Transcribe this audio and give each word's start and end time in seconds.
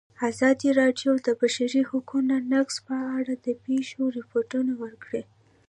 ازادي 0.29 0.69
راډیو 0.81 1.11
د 1.19 1.21
د 1.27 1.29
بشري 1.41 1.81
حقونو 1.89 2.35
نقض 2.51 2.75
په 2.87 2.95
اړه 3.17 3.33
د 3.45 3.47
پېښو 3.65 4.03
رپوټونه 4.17 4.71
ورکړي. 4.83 5.23